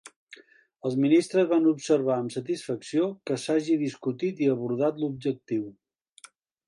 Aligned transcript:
Els 0.89 0.95
ministres 1.01 1.49
van 1.51 1.67
observar 1.71 2.15
amb 2.21 2.33
satisfacció 2.37 3.05
que 3.31 3.37
s'hagi 3.43 3.79
discutit 3.85 4.43
i 4.47 4.51
abordat 4.55 4.99
l'objectiu 5.05 5.69